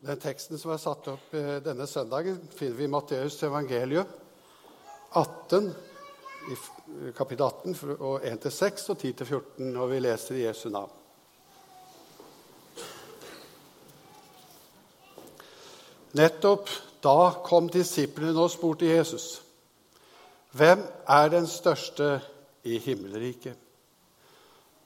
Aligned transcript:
Den 0.00 0.20
teksten 0.22 0.58
som 0.58 0.70
er 0.70 0.78
satt 0.78 1.08
opp 1.10 1.32
eh, 1.34 1.56
denne 1.64 1.86
søndagen, 1.90 2.38
finner 2.54 2.76
vi 2.78 2.86
i 2.86 2.90
Matteus 2.90 3.40
evangelium 3.42 4.06
18, 5.18 5.72
i 6.48 7.10
kapittel 7.16 7.48
18, 7.48 7.74
og 7.96 8.22
1-6 8.22 8.84
og 8.94 9.02
10-14, 9.02 9.72
og 9.74 9.90
vi 9.90 9.98
leser 10.04 10.38
i 10.38 10.44
Jesu 10.44 10.68
navn. 10.70 10.94
Nettopp 16.18 16.70
da 17.02 17.18
kom 17.44 17.66
disiplene 17.70 18.38
og 18.38 18.54
spurte 18.54 18.86
Jesus, 18.86 19.42
'Hvem 20.54 20.86
er 21.08 21.28
den 21.28 21.46
største 21.46 22.20
i 22.64 22.78
himmelriket?' 22.78 23.58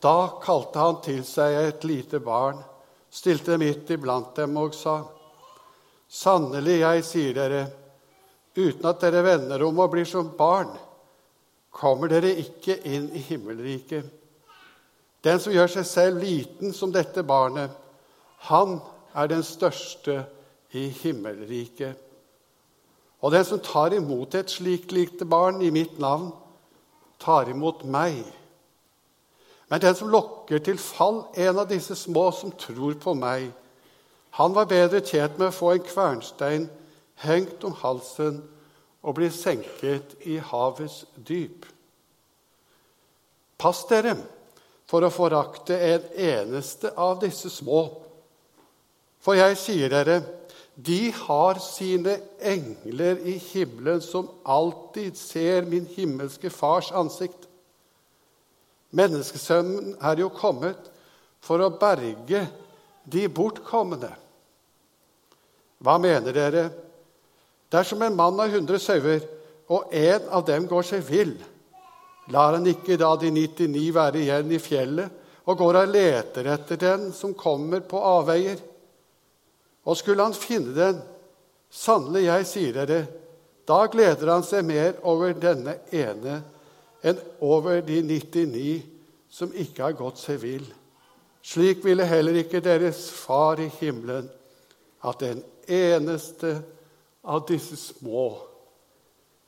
Da 0.02 0.40
kalte 0.42 0.78
han 0.78 0.96
til 1.04 1.24
seg 1.24 1.54
et 1.54 1.84
lite 1.84 2.18
barn 2.20 2.64
stilte 3.12 3.58
midt 3.60 3.90
iblant 3.92 4.34
dem 4.36 4.56
og 4.56 4.74
sa:" 4.74 5.02
Sannelig, 6.12 6.80
jeg 6.80 7.04
sier 7.08 7.34
dere, 7.34 7.60
uten 8.56 8.88
at 8.88 9.00
dere 9.00 9.22
vender 9.24 9.62
om 9.64 9.78
og 9.80 9.94
blir 9.94 10.04
som 10.04 10.34
barn, 10.36 10.74
kommer 11.72 12.10
dere 12.12 12.34
ikke 12.36 12.76
inn 12.84 13.06
i 13.16 13.22
himmelriket. 13.30 14.04
Den 15.24 15.40
som 15.40 15.54
gjør 15.54 15.70
seg 15.72 15.86
selv 15.88 16.20
liten 16.20 16.74
som 16.76 16.92
dette 16.92 17.24
barnet, 17.24 17.70
han 18.50 18.80
er 19.14 19.30
den 19.30 19.44
største 19.46 20.18
i 20.76 20.88
himmelriket. 20.88 21.96
Og 23.22 23.32
den 23.32 23.44
som 23.46 23.62
tar 23.62 23.94
imot 23.94 24.34
et 24.34 24.50
slikt 24.50 24.92
lite 24.92 25.24
barn 25.24 25.62
i 25.62 25.70
mitt 25.70 25.98
navn, 26.02 26.32
tar 27.22 27.48
imot 27.52 27.84
meg. 27.86 28.18
Men 29.72 29.80
den 29.80 29.94
som 29.96 30.10
lokker 30.12 30.60
til 30.60 30.76
fall 30.76 31.22
en 31.40 31.62
av 31.62 31.70
disse 31.70 31.96
små 31.96 32.26
som 32.36 32.52
tror 32.60 32.98
på 33.00 33.14
meg, 33.16 33.46
han 34.36 34.52
var 34.52 34.68
bedre 34.68 35.00
tjent 35.00 35.38
med 35.40 35.48
å 35.48 35.56
få 35.56 35.70
en 35.72 35.86
kvernstein 35.86 36.66
hengt 37.24 37.64
om 37.64 37.72
halsen 37.80 38.42
og 39.00 39.16
bli 39.16 39.30
senket 39.32 40.12
i 40.28 40.36
havets 40.44 41.06
dyp. 41.16 41.64
Pass 43.56 43.80
dere 43.88 44.12
for 44.92 45.06
å 45.06 45.12
forakte 45.14 45.78
en 45.88 46.04
eneste 46.20 46.90
av 46.92 47.22
disse 47.22 47.48
små. 47.48 47.86
For 49.24 49.38
jeg 49.40 49.56
sier 49.56 49.92
dere, 49.92 50.18
de 50.76 51.14
har 51.16 51.60
sine 51.64 52.18
engler 52.44 53.24
i 53.24 53.38
himmelen 53.40 54.04
som 54.04 54.28
alltid 54.44 55.16
ser 55.16 55.64
min 55.64 55.88
himmelske 55.96 56.52
Fars 56.52 56.92
ansikt. 56.92 57.48
Menneskesønnen 58.92 59.94
er 60.04 60.20
jo 60.20 60.28
kommet 60.34 60.90
for 61.42 61.62
å 61.64 61.72
berge 61.80 62.44
de 63.08 63.24
bortkomne. 63.32 64.10
Hva 65.82 65.96
mener 65.98 66.36
dere? 66.36 66.66
Dersom 67.72 68.04
en 68.04 68.16
mann 68.16 68.38
har 68.38 68.52
hundre 68.52 68.78
sauer, 68.82 69.24
og 69.72 69.94
en 69.96 70.28
av 70.28 70.44
dem 70.44 70.66
går 70.68 70.84
seg 70.84 71.06
vill, 71.06 71.32
lar 72.34 72.52
han 72.58 72.68
ikke 72.68 72.98
da 73.00 73.14
de 73.16 73.30
99 73.32 73.86
være 73.96 74.20
igjen 74.20 74.52
i 74.52 74.60
fjellet 74.62 75.48
og 75.48 75.58
går 75.58 75.78
og 75.80 75.90
leter 75.90 76.50
etter 76.52 76.78
den 76.78 77.08
som 77.16 77.32
kommer 77.34 77.80
på 77.88 77.98
avveier? 77.98 78.60
Og 79.88 79.98
skulle 79.98 80.22
han 80.22 80.36
finne 80.36 80.76
den, 80.76 81.00
sannelig, 81.72 82.26
jeg 82.28 82.48
sier 82.50 82.76
dere, 82.76 83.00
da 83.66 83.86
gleder 83.90 84.34
han 84.34 84.44
seg 84.46 84.66
mer 84.68 85.00
over 85.08 85.32
denne 85.32 85.78
ene 85.90 86.42
enn 87.02 87.18
over 87.40 87.80
de 87.86 88.00
99 88.02 88.82
som 89.32 89.52
ikke 89.54 89.82
har 89.86 89.98
gått 89.98 90.20
seg 90.20 90.40
vill. 90.42 90.66
Slik 91.42 91.82
ville 91.84 92.06
heller 92.06 92.36
ikke 92.42 92.62
deres 92.62 93.08
far 93.10 93.60
i 93.60 93.70
himmelen 93.80 94.28
at 95.02 95.22
den 95.22 95.42
eneste 95.66 96.60
av 97.22 97.46
disse 97.48 97.76
små 97.76 98.26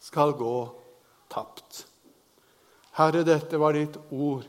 skal 0.02 0.34
gå 0.38 0.56
tapt. 1.30 1.84
Herre, 2.98 3.24
dette 3.26 3.58
var 3.58 3.74
ditt 3.74 3.96
ord 4.10 4.46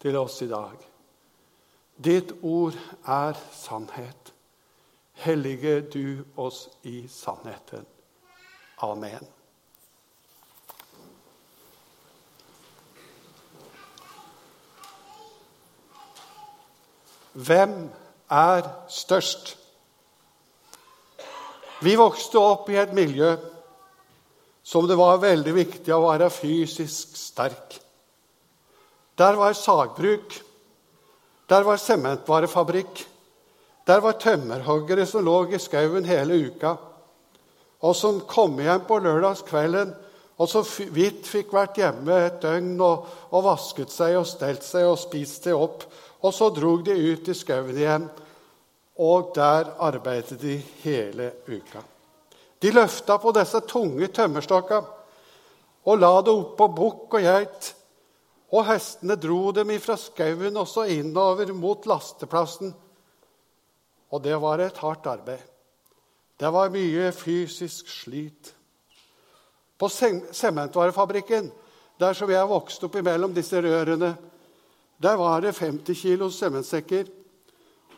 til 0.00 0.16
oss 0.20 0.40
i 0.44 0.48
dag. 0.50 0.76
Ditt 2.00 2.32
ord 2.42 2.76
er 3.04 3.36
sannhet. 3.56 4.32
Hellige 5.20 5.80
du 5.92 6.24
oss 6.40 6.68
i 6.88 7.04
sannheten. 7.08 7.84
Amen. 8.80 9.39
Hvem 17.40 17.88
er 18.30 18.66
størst? 18.92 19.54
Vi 21.80 21.94
vokste 21.96 22.40
opp 22.40 22.68
i 22.68 22.76
et 22.80 22.92
miljø 22.92 23.32
som 24.70 24.84
det 24.86 24.98
var 25.00 25.22
veldig 25.22 25.54
viktig 25.56 25.94
å 25.94 26.02
være 26.04 26.28
fysisk 26.30 27.16
sterk. 27.16 27.78
Der 29.16 29.38
var 29.40 29.56
sagbruk, 29.56 30.36
der 31.48 31.64
var 31.66 31.80
sementvarefabrikk, 31.80 33.00
der 33.88 34.04
var 34.04 34.20
tømmerhoggere 34.20 35.06
som 35.08 35.24
lå 35.24 35.38
i 35.50 35.58
skauen 35.58 36.06
hele 36.06 36.36
uka, 36.46 36.76
og 37.80 37.96
som 37.96 38.20
kom 38.28 38.60
hjem 38.60 38.84
på 38.86 39.00
lørdagskvelden 39.00 39.96
og 40.40 40.48
så 40.48 40.62
vidt 40.64 41.28
fikk 41.28 41.52
vært 41.52 41.76
hjemme 41.82 42.16
et 42.24 42.38
døgn 42.40 42.78
og, 42.80 43.08
og 43.30 43.44
vasket 43.44 43.92
seg 43.92 44.16
og 44.16 44.28
stelt 44.28 44.64
seg 44.64 44.88
og 44.88 44.96
spist 45.00 45.44
seg 45.48 45.58
opp 45.58 45.84
og 46.20 46.34
så 46.34 46.50
drog 46.52 46.84
de 46.84 46.92
ut 46.92 47.28
i 47.28 47.36
skauen 47.36 47.76
igjen, 47.76 48.06
og 49.00 49.32
der 49.36 49.70
arbeidet 49.80 50.36
de 50.42 50.58
hele 50.82 51.30
uka. 51.48 51.80
De 52.60 52.72
løfta 52.74 53.16
på 53.20 53.32
disse 53.32 53.62
tunge 53.68 54.10
tømmerstokka 54.12 54.80
og 55.88 56.00
la 56.00 56.10
det 56.20 56.34
oppå 56.34 56.66
bukk 56.76 57.16
og 57.16 57.24
geit. 57.24 57.70
Og 58.50 58.66
hestene 58.66 59.14
dro 59.16 59.52
dem 59.54 59.70
ifra 59.72 59.94
skauen 59.96 60.58
og 60.58 60.68
så 60.68 60.84
innover 60.92 61.52
mot 61.56 61.86
lasteplassen. 61.88 62.74
Og 64.10 64.22
det 64.24 64.36
var 64.42 64.60
et 64.60 64.80
hardt 64.82 65.06
arbeid. 65.06 65.40
Det 66.36 66.50
var 66.52 66.72
mye 66.74 67.12
fysisk 67.14 67.88
slit. 67.88 68.52
På 69.80 69.88
sementvarefabrikken, 69.88 71.48
der 72.00 72.16
som 72.16 72.30
jeg 72.32 72.48
vokste 72.48 72.88
opp 72.88 72.98
imellom 73.00 73.32
disse 73.36 73.60
rørene, 73.64 74.12
der 75.00 75.16
var 75.16 75.40
det 75.40 75.56
50 75.56 75.96
kilos 75.96 76.36
sementsekker. 76.36 77.08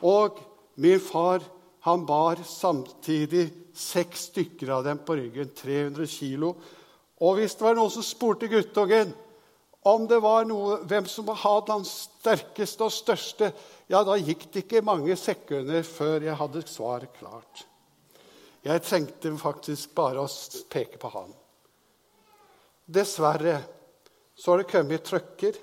Og 0.06 0.38
min 0.78 1.00
far 1.03 1.42
han 1.82 2.06
bar 2.06 2.38
samtidig 2.47 3.48
seks 3.75 4.28
stykker 4.31 4.71
av 4.76 4.84
dem 4.87 5.00
på 5.03 5.16
ryggen. 5.19 5.50
300 5.59 6.06
kilo. 6.06 6.54
Og 7.22 7.38
hvis 7.38 7.56
det 7.59 7.66
var 7.66 7.78
noen 7.78 7.91
som 7.91 8.06
spurte 8.06 8.50
guttungen 8.50 9.10
om 9.87 10.06
det 10.06 10.21
var 10.22 10.47
noe, 10.47 10.78
hvem 10.87 11.09
som 11.10 11.26
hadde 11.26 11.72
den 11.72 11.87
sterkeste 11.88 12.87
og 12.87 12.94
største, 12.94 13.50
ja, 13.91 14.04
da 14.06 14.15
gikk 14.15 14.47
det 14.53 14.62
ikke 14.62 14.84
mange 14.87 15.16
sekunder 15.19 15.82
før 15.87 16.22
jeg 16.22 16.38
hadde 16.38 16.62
svaret 16.71 17.19
klart. 17.19 17.66
Jeg 18.62 18.82
trengte 18.87 19.34
faktisk 19.42 19.91
bare 19.98 20.22
å 20.22 20.31
peke 20.71 21.03
på 21.03 21.10
han. 21.16 21.32
Dessverre 22.87 23.60
så 24.34 24.53
har 24.53 24.62
det 24.62 24.70
kommet 24.72 25.04
trucker 25.06 25.56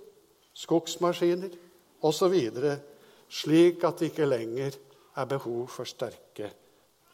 skogsmaskiner 0.55 1.51
osv., 2.05 2.35
slik 3.29 3.83
at 3.85 3.99
det 3.99 4.11
ikke 4.11 4.27
lenger 4.29 4.75
er 5.19 5.29
behov 5.29 5.67
for 5.69 5.89
sterke 5.89 6.49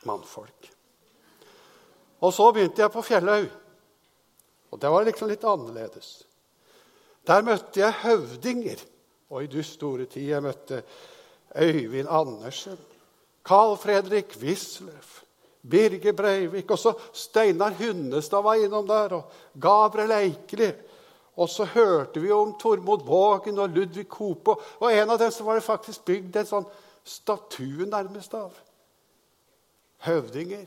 mannfolk. 0.05 0.69
Og 2.21 2.33
så 2.33 2.51
begynte 2.53 2.81
jeg 2.81 2.93
på 2.93 3.03
Fjellhaug, 3.03 3.49
og 4.71 4.81
det 4.81 4.91
var 4.91 5.05
liksom 5.07 5.29
litt 5.29 5.43
annerledes. 5.47 6.09
Der 7.25 7.45
møtte 7.45 7.81
jeg 7.81 8.01
høvdinger. 8.03 8.81
Oi, 9.33 9.47
du 9.49 9.61
store 9.65 10.05
tid. 10.05 10.29
Jeg 10.29 10.43
møtte 10.45 10.83
Øyvind 11.55 12.09
Andersen, 12.11 12.77
Carl 13.45 13.77
Fredrik 13.77 14.35
Wisløff, 14.41 15.23
Birger 15.69 16.13
Breivik. 16.13 16.71
Og 16.71 16.79
så 16.79 16.93
Steinar 17.13 17.75
Hunnestad 17.79 18.43
var 18.43 18.61
innom 18.61 18.87
der, 18.87 19.17
og 19.17 19.59
Gabriel 19.61 20.11
Eikeli. 20.11 20.71
Og 21.35 21.49
så 21.51 21.65
hørte 21.67 22.21
vi 22.23 22.31
om 22.31 22.53
Tormod 22.59 23.03
Vågen 23.05 23.59
og 23.59 23.69
Ludvig 23.69 24.07
Kope. 24.07 24.55
Og 24.79 24.93
en 24.93 25.09
av 25.09 25.19
dem 25.19 25.31
så 25.31 25.43
var 25.43 25.59
det 25.59 25.67
faktisk 25.67 26.05
bygd 26.07 26.39
en 26.39 26.47
sånn 26.47 26.67
statue 27.05 27.87
nærmest 27.89 28.33
av. 28.37 28.53
Høvdinger. 30.05 30.65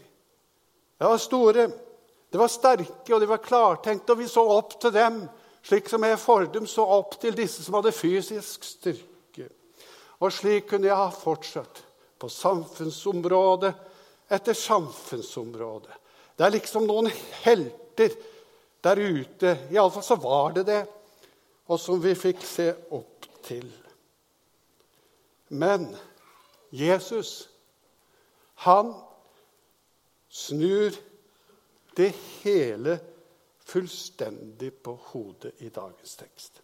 De 0.99 1.07
var 1.07 1.21
store, 1.23 1.69
de 2.29 2.41
var 2.41 2.51
sterke, 2.53 3.15
og 3.15 3.21
de 3.23 3.29
var 3.31 3.41
klartenkte, 3.43 4.13
og 4.13 4.21
vi 4.21 4.29
så 4.29 4.45
opp 4.59 4.77
til 4.83 4.93
dem. 4.93 5.23
Slik 5.65 5.89
som 5.91 6.05
jeg 6.05 6.21
fordum 6.21 6.67
så 6.69 6.85
opp 6.99 7.17
til 7.21 7.37
disse 7.37 7.65
som 7.65 7.79
hadde 7.79 7.95
fysisk 7.95 8.65
styrke. 8.67 9.49
Og 10.19 10.33
slik 10.35 10.69
kunne 10.71 10.89
jeg 10.91 10.99
ha 10.99 11.09
fortsatt 11.15 11.83
på 12.19 12.29
samfunnsområde 12.33 13.73
etter 14.29 14.55
samfunnsområde. 14.55 15.95
Det 16.37 16.47
er 16.47 16.55
liksom 16.55 16.87
noen 16.87 17.11
helter 17.43 18.15
der 18.85 19.01
ute. 19.01 19.55
Iallfall 19.73 20.05
så 20.07 20.19
var 20.23 20.55
det 20.59 20.67
det, 20.69 20.83
og 21.69 21.81
som 21.81 22.01
vi 22.03 22.15
fikk 22.17 22.45
se 22.47 22.71
opp 22.95 23.29
til. 23.47 23.69
Men 25.49 25.89
Jesus, 26.71 27.49
Han 28.67 28.91
snur 30.29 30.91
det 31.95 32.09
hele 32.43 32.97
fullstendig 33.63 34.73
på 34.83 34.97
hodet 35.13 35.53
i 35.63 35.69
dagens 35.71 36.17
tekst. 36.19 36.59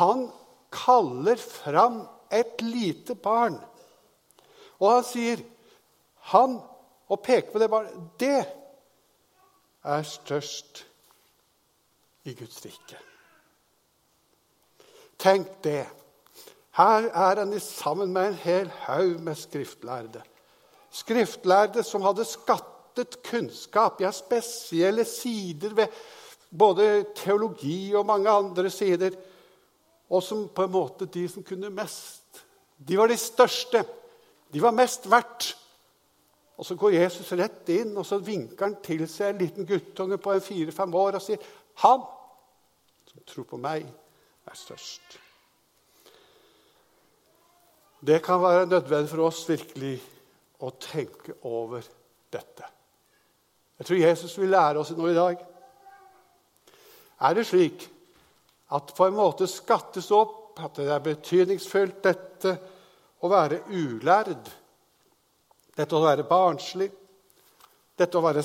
Han 0.00 0.30
kaller 0.72 1.36
fram 1.36 2.06
et 2.32 2.62
lite 2.64 3.14
barn, 3.14 3.58
og 4.80 4.88
han 4.90 5.04
sier 5.04 5.44
han, 6.32 6.58
å 7.08 7.16
peke 7.20 7.52
på 7.52 7.60
det 7.60 7.68
barnet, 7.72 7.96
det 8.20 8.44
er 9.84 10.06
størst 10.08 10.84
i 12.24 12.32
Guds 12.36 12.62
rike. 12.64 13.00
Tenk 15.20 15.50
det. 15.64 15.84
Her 16.74 17.06
er 17.12 17.42
han 17.42 17.52
sammen 17.60 18.12
med 18.12 18.32
en 18.32 18.40
hel 18.42 18.70
haug 18.86 19.20
med 19.22 19.38
skriftlærde. 19.38 20.24
Skriftlærde 20.94 21.84
som 21.86 22.02
hadde 22.06 22.26
skattet 22.26 23.20
kunnskap. 23.26 24.00
Ja, 24.02 24.10
spesielle 24.14 25.04
sider 25.06 25.76
ved 25.76 25.92
både 26.50 27.04
teologi 27.18 27.94
og 27.94 28.06
mange 28.06 28.30
andre 28.30 28.70
sider. 28.70 29.14
Og 30.10 30.22
som 30.22 30.48
på 30.48 30.66
en 30.66 30.74
måte 30.74 31.06
de 31.06 31.28
som 31.30 31.46
kunne 31.46 31.70
mest. 31.74 32.42
De 32.78 32.98
var 32.98 33.10
de 33.10 33.18
største. 33.18 33.84
De 34.52 34.62
var 34.62 34.74
mest 34.74 35.06
verdt. 35.10 35.54
Og 36.56 36.66
Så 36.66 36.76
går 36.78 36.94
Jesus 36.94 37.32
rett 37.32 37.68
inn 37.74 37.96
og 37.98 38.06
så 38.06 38.20
vinker 38.22 38.68
han 38.68 38.76
til 38.82 39.08
seg 39.10 39.32
en 39.32 39.42
liten 39.42 39.66
guttunge 39.66 40.18
på 40.22 40.38
fire-fem 40.40 40.94
år 40.94 41.18
og 41.18 41.22
sier, 41.22 41.38
'Han 41.74 42.00
som 43.06 43.22
tror 43.26 43.44
på 43.44 43.56
meg, 43.56 43.86
er 44.46 44.54
størst.' 44.54 45.18
Det 48.06 48.22
kan 48.22 48.42
være 48.42 48.66
nødvendig 48.66 49.08
for 49.08 49.24
oss 49.24 49.48
virkelig 49.48 50.00
å 50.60 50.70
tenke 50.70 51.32
over 51.42 51.80
dette. 52.32 52.64
Jeg 53.78 53.86
tror 53.86 53.96
Jesus 53.96 54.38
vil 54.38 54.52
lære 54.52 54.78
oss 54.78 54.90
noe 54.90 55.10
i 55.10 55.14
dag. 55.14 55.46
Er 57.20 57.34
det 57.34 57.46
slik 57.46 57.90
at 58.70 58.92
på 58.96 59.06
en 59.06 59.16
måte 59.16 59.48
skattes 59.50 60.10
opp 60.10 60.60
at 60.60 60.76
det 60.76 60.90
er 60.92 61.02
betydningsfullt, 61.02 62.04
dette 62.04 62.58
å 63.24 63.30
være 63.32 63.62
ulærd? 63.72 64.50
Dette 65.74 65.96
å 65.96 66.04
være 66.04 66.26
barnslig? 66.28 66.90
Dette 67.98 68.18
å 68.18 68.24
være 68.24 68.42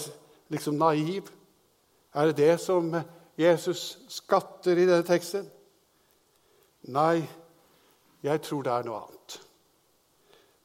liksom 0.53 0.77
naiv? 0.79 1.29
Er 2.15 2.29
det 2.29 2.37
det 2.41 2.55
som 2.61 2.89
Jesus 3.37 3.99
skatter 4.09 4.77
i 4.77 4.87
denne 4.87 5.05
teksten? 5.05 5.45
Nei, 6.89 7.21
jeg 8.25 8.41
tror 8.45 8.65
det 8.65 8.73
er 8.73 8.87
noe 8.87 9.03
annet. 9.03 9.37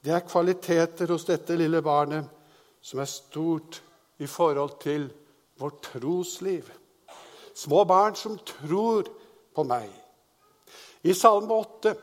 Det 0.05 0.12
er 0.12 0.26
kvaliteter 0.28 1.11
hos 1.12 1.26
dette 1.28 1.56
lille 1.56 1.81
barnet 1.84 2.28
som 2.84 3.00
er 3.00 3.08
stort 3.08 3.81
i 4.20 4.26
forhold 4.28 4.78
til 4.82 5.08
vårt 5.61 5.81
trosliv. 5.87 6.69
Små 7.55 7.84
barn 7.88 8.16
som 8.19 8.37
tror 8.38 9.08
på 9.55 9.64
meg. 9.64 9.88
I 11.05 11.14
Salme 11.14 11.55
8 11.55 11.94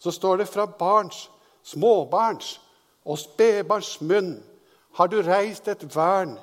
så 0.00 0.12
står 0.12 0.40
det 0.40 0.48
fra 0.48 0.66
barns, 0.66 1.26
småbarns 1.64 2.58
og 3.04 3.18
spedbarns 3.18 4.00
munn 4.00 4.34
har 4.98 5.08
du 5.08 5.20
reist 5.22 5.68
et 5.68 5.84
vern 5.94 6.36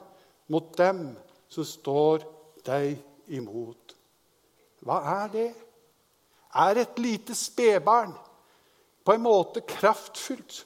mot 0.47 0.69
dem 0.77 1.11
som 1.51 1.65
står 1.67 2.23
deg 2.65 2.97
imot. 3.27 3.95
Hva 4.83 5.01
er 5.23 5.33
det? 5.33 5.49
Er 6.57 6.79
et 6.81 6.99
lite 6.99 7.35
spedbarn 7.35 8.13
på 9.03 9.13
en 9.13 9.23
måte 9.23 9.61
kraftfullt? 9.67 10.63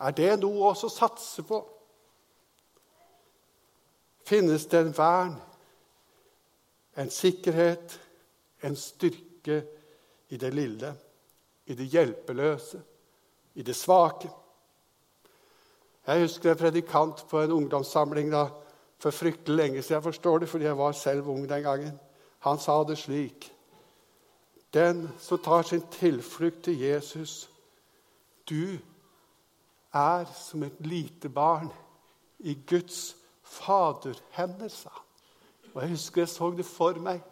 Er 0.00 0.12
det 0.12 0.32
noe 0.42 0.72
å 0.74 0.90
satse 0.90 1.44
på? 1.46 1.60
Finnes 4.24 4.64
det 4.72 4.80
en 4.80 4.94
vern, 4.96 5.34
en 6.96 7.10
sikkerhet, 7.12 7.98
en 8.64 8.76
styrke 8.76 9.58
i 10.32 10.38
det 10.40 10.50
lille, 10.54 10.94
i 11.66 11.76
det 11.76 11.90
hjelpeløse, 11.92 12.80
i 13.54 13.62
det 13.62 13.76
svake? 13.76 14.30
Jeg 16.06 16.20
husker 16.20 16.50
en 16.50 16.58
predikant 16.58 17.24
på 17.28 17.40
en 17.40 17.52
ungdomssamling 17.52 18.32
da, 18.32 18.48
for 19.00 19.10
fryktelig 19.10 19.56
lenge 19.56 19.82
siden. 19.82 19.94
Jeg 19.94 20.02
forstår 20.02 20.38
det, 20.38 20.48
fordi 20.48 20.64
jeg 20.64 20.78
var 20.78 20.92
selv 20.92 21.28
ung 21.28 21.48
den 21.48 21.62
gangen. 21.62 22.00
Han 22.38 22.58
sa 22.58 22.84
det 22.84 22.98
slik 22.98 23.50
Den 24.74 25.08
som 25.18 25.38
tar 25.38 25.62
sin 25.62 25.82
tilflukt 25.90 26.64
til 26.64 26.80
Jesus, 26.80 27.50
du 28.50 28.78
er 29.94 30.24
som 30.34 30.62
et 30.62 30.80
lite 30.80 31.28
barn 31.28 31.68
i 32.38 32.58
Guds 32.66 33.16
faderhender, 33.42 34.68
sa 34.68 34.88
han. 34.88 35.04
Og 35.74 35.82
Jeg 35.82 35.90
husker 35.90 36.20
jeg 36.20 36.28
så 36.28 36.50
det 36.50 36.66
for 36.66 36.98
meg, 36.98 37.22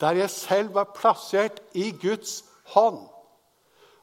der 0.00 0.10
jeg 0.10 0.30
selv 0.30 0.74
var 0.74 0.96
plassert 0.96 1.60
i 1.74 1.90
Guds 2.02 2.44
hånd. 2.64 2.98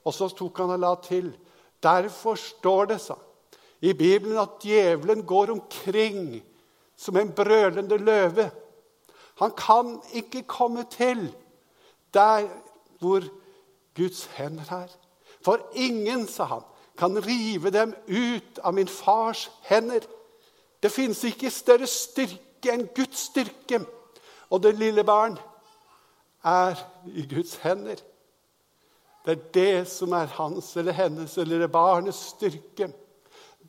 Og 0.03 0.13
så 0.13 0.29
tok 0.29 0.57
han 0.57 0.69
og 0.69 0.79
la 0.79 0.95
til 1.03 1.37
Derfor 1.83 2.35
står 2.35 2.85
det, 2.85 3.01
sa 3.01 3.15
i 3.81 3.93
Bibelen, 3.93 4.37
at 4.37 4.59
djevelen 4.63 5.23
går 5.25 5.51
omkring 5.51 6.43
som 6.95 7.17
en 7.17 7.31
brølende 7.31 7.97
løve. 7.97 8.51
Han 9.39 9.51
kan 9.57 10.01
ikke 10.13 10.43
komme 10.43 10.85
til 10.91 11.35
der 12.13 12.47
hvor 12.99 13.23
Guds 13.95 14.25
hender 14.25 14.63
er. 14.71 14.87
For 15.41 15.59
ingen, 15.73 16.27
sa 16.27 16.43
han, 16.43 16.61
kan 16.97 17.25
rive 17.25 17.71
dem 17.71 17.95
ut 18.07 18.59
av 18.63 18.73
min 18.73 18.87
fars 18.87 19.51
hender. 19.61 20.03
Det 20.83 20.91
fins 20.91 21.23
ikke 21.23 21.51
større 21.51 21.87
styrke 21.87 22.73
enn 22.73 22.89
Guds 22.95 23.29
styrke. 23.29 23.79
Og 24.49 24.63
det 24.63 24.75
lille 24.75 25.03
barn 25.03 25.37
er 26.43 26.75
i 27.07 27.23
Guds 27.29 27.55
hender. 27.63 28.01
Det 29.25 29.35
er 29.37 29.47
det 29.53 29.87
som 29.91 30.11
er 30.15 30.31
hans 30.39 30.73
eller 30.77 30.95
hennes 30.95 31.37
eller 31.37 31.67
barnets 31.67 32.17
styrke. 32.33 32.91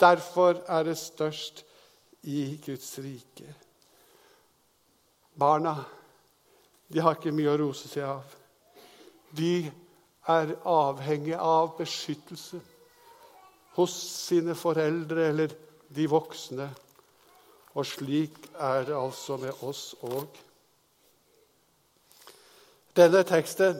Derfor 0.01 0.63
er 0.67 0.85
det 0.89 0.99
størst 0.99 1.65
i 2.23 2.61
Guds 2.65 2.99
rike. 2.99 3.55
Barna 5.39 5.77
de 6.91 7.01
har 7.01 7.15
ikke 7.17 7.33
mye 7.35 7.53
å 7.53 7.59
rose 7.61 7.89
seg 7.89 8.03
av. 8.09 8.35
De 9.37 9.71
er 10.31 10.55
avhengig 10.67 11.37
av 11.39 11.77
beskyttelse 11.79 12.59
hos 13.77 13.95
sine 13.95 14.57
foreldre 14.59 15.29
eller 15.31 15.55
de 15.95 16.07
voksne. 16.11 16.67
Og 17.79 17.87
slik 17.87 18.51
er 18.59 18.89
det 18.89 18.97
altså 18.99 19.39
med 19.39 19.63
oss 19.67 19.93
òg. 20.03 20.27
Denne 22.99 23.23
teksten 23.23 23.79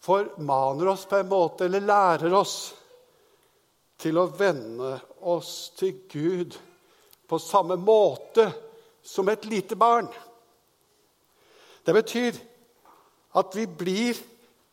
formaner 0.00 0.94
oss 0.94 1.04
på 1.04 1.20
en 1.20 1.28
måte, 1.28 1.66
eller 1.66 1.84
lærer 1.84 2.32
oss, 2.34 2.72
til 4.00 4.18
å 4.18 4.28
vende 4.32 4.96
oss 5.28 5.70
til 5.76 6.02
Gud 6.10 6.56
på 7.28 7.38
samme 7.38 7.76
måte 7.78 8.48
som 9.04 9.28
et 9.28 9.44
lite 9.48 9.76
barn. 9.78 10.08
Det 11.84 11.94
betyr 11.94 12.36
at 13.38 13.56
vi 13.56 13.66
blir 13.66 14.18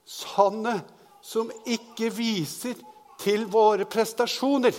sanne 0.07 0.79
som 1.21 1.51
ikke 1.67 2.09
viser 2.15 2.77
til 3.19 3.45
våre 3.51 3.87
prestasjoner. 3.89 4.75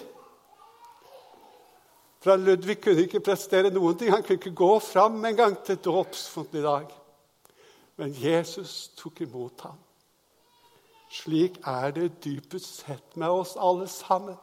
Fra 2.18 2.34
Ludvig 2.36 2.80
kunne 2.82 3.04
ikke 3.06 3.22
prestere 3.22 3.70
noen 3.70 3.98
ting. 3.98 4.10
Han 4.10 4.24
kunne 4.24 4.40
ikke 4.40 4.56
gå 4.58 4.72
fram 4.82 5.20
engang 5.28 5.54
til 5.64 5.78
dåpsfont 5.84 6.56
i 6.58 6.64
dag. 6.64 6.88
Men 7.98 8.14
Jesus 8.14 8.90
tok 8.98 9.22
imot 9.26 9.66
ham. 9.66 9.78
Slik 11.08 11.60
er 11.66 11.90
det 11.96 12.24
dypest 12.24 12.82
sett 12.82 13.16
med 13.16 13.32
oss 13.32 13.56
alle 13.56 13.88
sammen. 13.88 14.36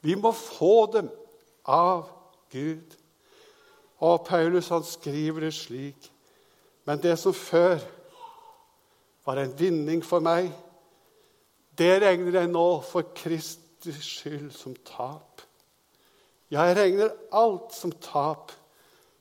Vi 0.00 0.14
må 0.14 0.32
få 0.32 0.86
dem 0.92 1.10
av 1.66 2.06
Gud. 2.52 2.94
Og 3.98 4.26
Paulus 4.26 4.68
han 4.68 4.84
skriver 4.86 5.40
det 5.40 5.54
slik.: 5.54 6.12
Men 6.84 7.02
det 7.02 7.18
som 7.18 7.34
før 7.34 7.78
var 9.26 9.36
en 9.36 9.58
vinning 9.58 10.04
for 10.04 10.22
meg, 10.24 10.52
det 11.78 12.02
regner 12.02 12.40
jeg 12.40 12.50
nå 12.50 12.80
for 12.80 13.10
Kristi 13.14 13.92
skyld 13.92 14.50
som 14.54 14.76
tap. 14.86 15.42
Jeg 16.50 16.76
regner 16.76 17.12
alt 17.32 17.74
som 17.76 17.92
tap 17.92 18.54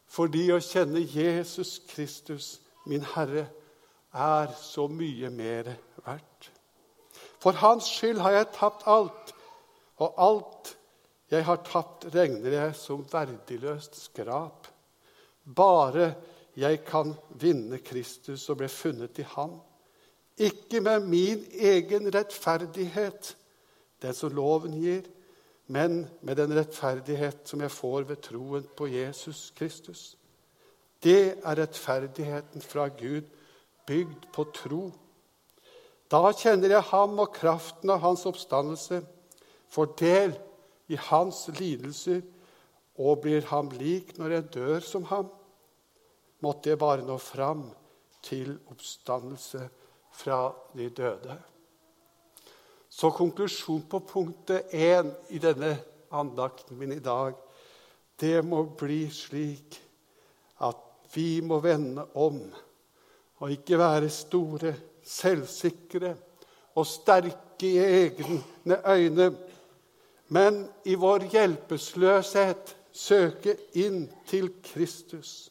fordi 0.07 0.45
å 0.55 0.61
kjenne 0.63 1.01
Jesus 1.03 1.81
Kristus, 1.89 2.61
min 2.87 3.03
Herre, 3.03 3.49
er 4.17 4.53
så 4.57 4.87
mye 4.89 5.29
mer 5.29 5.73
verdt. 6.05 6.51
For 7.39 7.51
Hans 7.51 7.89
skyld 7.97 8.19
har 8.23 8.33
jeg 8.33 8.49
tapt 8.55 8.87
alt, 8.89 9.33
og 9.97 10.17
alt 10.17 10.73
jeg 11.31 11.45
har 11.45 11.61
tapt, 11.67 12.07
regner 12.15 12.55
jeg 12.55 12.75
som 12.75 13.05
verdiløst 13.11 13.97
skrap. 14.07 14.67
Bare 15.55 16.13
jeg 16.57 16.83
kan 16.87 17.13
vinne 17.39 17.79
Kristus 17.85 18.47
og 18.49 18.61
bli 18.61 18.67
funnet 18.67 19.19
i 19.19 19.25
ham. 19.35 19.59
ikke 20.37 20.81
med 20.81 20.99
min 20.99 21.45
egen 21.59 22.13
rettferdighet, 22.13 23.37
den 24.01 24.13
som 24.13 24.35
loven 24.35 24.73
gir, 24.77 25.01
men 25.67 26.07
med 26.21 26.35
den 26.35 26.53
rettferdighet 26.53 27.37
som 27.45 27.61
jeg 27.61 27.71
får 27.71 28.01
ved 28.01 28.21
troen 28.21 28.67
på 28.77 28.87
Jesus 28.87 29.53
Kristus. 29.57 30.17
Det 31.03 31.37
er 31.43 31.57
rettferdigheten 31.57 32.61
fra 32.61 32.87
Gud, 32.87 33.25
bygd 33.87 34.27
på 34.35 34.45
tro. 34.55 34.87
Da 36.11 36.31
kjenner 36.31 36.77
jeg 36.77 36.89
ham 36.91 37.17
og 37.19 37.33
kraften 37.35 37.91
av 37.91 38.03
hans 38.03 38.25
oppstandelse, 38.29 39.01
får 39.67 39.89
del 39.99 40.35
i 40.87 40.99
hans 41.09 41.47
lidelser 41.57 42.21
og 42.97 43.23
blir 43.25 43.47
ham 43.49 43.69
lik 43.75 44.13
når 44.17 44.37
jeg 44.37 44.47
dør 44.55 44.85
som 44.85 45.07
ham. 45.11 45.27
Måtte 46.43 46.71
jeg 46.71 46.79
bare 46.79 47.03
nå 47.05 47.17
fram 47.19 47.67
til 48.23 48.55
oppstandelse 48.71 49.67
fra 50.17 50.39
de 50.77 50.89
døde. 50.89 51.35
Så 52.89 53.11
konklusjon 53.13 53.83
på 53.89 53.99
punktet 54.07 54.73
én 54.73 55.11
i 55.29 55.41
denne 55.43 55.75
andakten 56.11 56.79
min 56.79 56.95
i 56.95 57.03
dag, 57.03 57.35
det 58.17 58.39
må 58.45 58.63
bli 58.79 59.03
slik 59.13 59.77
at 60.65 60.79
vi 61.13 61.41
må 61.45 61.59
vende 61.61 62.07
om 62.17 62.39
og 63.37 63.51
ikke 63.51 63.77
være 63.77 64.09
store, 64.09 64.73
selvsikre 65.03 66.15
og 66.75 66.85
sterke 66.85 67.69
i 67.69 67.77
egne 67.77 68.81
øyne, 68.85 69.37
men 70.27 70.67
i 70.85 70.95
vår 70.95 71.29
hjelpeløshet 71.31 72.75
søke 72.91 73.55
inn 73.77 74.07
til 74.27 74.49
Kristus. 74.63 75.49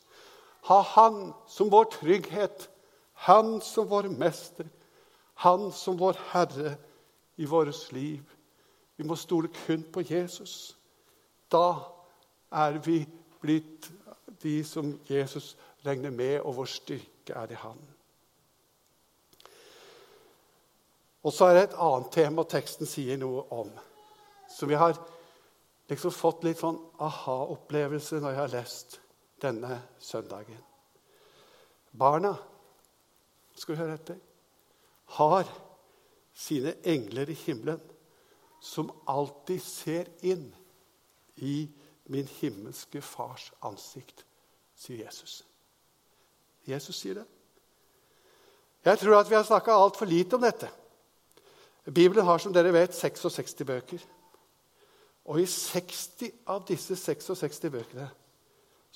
Ha 0.66 0.80
Han 0.80 1.32
som 1.48 1.70
vår 1.70 1.88
trygghet, 1.94 2.68
Han 3.12 3.60
som 3.60 3.90
vår 3.90 4.10
mester, 4.12 4.66
Han 5.34 5.72
som 5.72 5.98
vår 5.98 6.18
Herre 6.32 6.76
i 7.36 7.44
vårt 7.44 7.92
liv. 7.92 8.22
Vi 8.96 9.04
må 9.04 9.16
stole 9.16 9.48
kun 9.66 9.84
på 9.92 10.02
Jesus. 10.10 10.76
Da 11.52 11.74
er 12.52 12.78
vi 12.78 13.06
blitt 13.40 13.90
de 14.42 14.64
som 14.64 14.98
Jesus 15.10 15.56
regner 15.86 16.10
med, 16.10 16.40
og 16.40 16.56
vår 16.56 16.64
styrke 16.64 17.15
er 17.34 17.52
i 17.52 17.58
Han. 17.62 17.80
Og 21.26 21.32
så 21.34 21.48
er 21.48 21.56
det 21.56 21.62
et 21.66 21.80
annet 21.82 22.12
tema 22.14 22.44
teksten 22.46 22.86
sier 22.86 23.18
noe 23.18 23.42
om, 23.50 23.70
som 24.46 24.70
vi 24.70 24.78
har 24.78 24.94
liksom 25.90 26.14
fått 26.14 26.44
litt 26.46 26.60
sånn 26.62 26.78
aha-opplevelse 27.02 28.20
når 28.22 28.30
jeg 28.30 28.40
har 28.40 28.52
lest 28.54 28.98
denne 29.42 29.80
søndagen. 29.98 30.60
Barna, 31.90 32.36
skal 33.56 33.74
du 33.74 33.80
høre 33.80 33.96
etter, 33.98 34.20
har 35.18 35.50
sine 36.36 36.76
engler 36.86 37.30
i 37.32 37.38
himmelen 37.46 37.82
som 38.62 38.90
alltid 39.08 39.62
ser 39.62 40.10
inn 40.26 40.48
i 41.42 41.66
min 42.12 42.28
himmelske 42.38 43.02
fars 43.02 43.50
ansikt, 43.66 44.22
sier 44.76 45.04
Jesus. 45.06 45.40
Jesus 46.66 46.98
sier 46.98 47.20
det. 47.20 47.26
Jeg 48.86 48.98
tror 48.98 49.20
at 49.20 49.30
vi 49.30 49.34
har 49.34 49.46
snakka 49.46 49.74
altfor 49.74 50.06
lite 50.06 50.36
om 50.38 50.42
dette. 50.42 50.68
Bibelen 51.86 52.26
har 52.26 52.38
som 52.38 52.54
dere 52.54 52.72
vet 52.74 52.94
66 52.94 53.54
bøker. 53.66 54.02
Og 55.26 55.40
i 55.42 55.46
60 55.46 56.46
av 56.46 56.62
disse 56.68 56.96
66 56.96 57.66
bøkene 57.70 58.08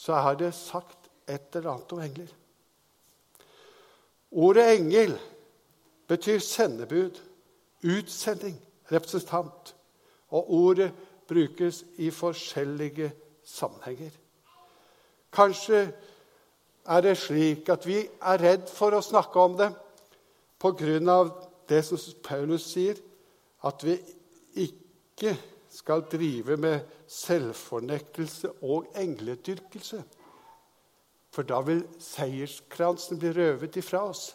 så 0.01 0.15
er 0.17 0.39
det 0.39 0.55
sagt 0.55 1.11
et 1.29 1.57
eller 1.57 1.75
annet 1.75 1.93
om 1.93 2.01
engler. 2.01 2.31
Ordet 4.31 4.67
engel 4.77 5.17
betyr 6.09 6.39
sendebud, 6.39 7.19
utsending, 7.83 8.57
representant. 8.93 9.75
Og 10.31 10.55
ordet 10.55 10.93
brukes 11.29 11.85
i 11.99 12.11
forskjellige 12.11 13.13
sammenhenger. 13.45 14.11
Kanskje 15.33 15.93
er 16.91 17.05
det 17.05 17.17
slik 17.19 17.69
at 17.71 17.87
vi 17.87 18.01
er 18.03 18.43
redd 18.43 18.67
for 18.73 18.97
å 18.97 19.05
snakke 19.05 19.39
om 19.41 19.57
det 19.59 19.71
pga. 20.61 21.31
det 21.69 21.85
som 21.85 21.99
Paulus 22.23 22.73
sier, 22.73 22.97
at 23.63 23.85
vi 23.85 23.95
ikke 24.59 25.37
skal 25.71 26.03
drive 26.11 26.57
med 26.57 26.81
selvfornektelse 27.07 28.51
og 28.63 28.91
engledyrkelse. 28.99 30.03
For 31.31 31.47
da 31.47 31.61
vil 31.63 31.85
seierskransen 32.03 33.19
bli 33.19 33.31
røvet 33.33 33.77
ifra 33.77 34.03
oss. 34.11 34.35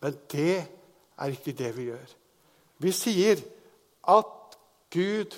Men 0.00 0.16
det 0.28 0.66
er 1.16 1.32
ikke 1.32 1.56
det 1.56 1.72
vi 1.76 1.88
gjør. 1.88 2.10
Vi 2.78 2.92
sier 2.92 3.40
at 4.04 4.58
Gud, 4.92 5.32